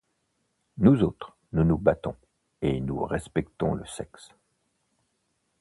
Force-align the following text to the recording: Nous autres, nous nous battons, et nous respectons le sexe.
Nous 0.79 1.03
autres, 1.03 1.37
nous 1.53 1.63
nous 1.63 1.77
battons, 1.77 2.15
et 2.63 2.79
nous 2.81 3.03
respectons 3.05 3.75
le 3.75 3.85
sexe. 3.85 4.29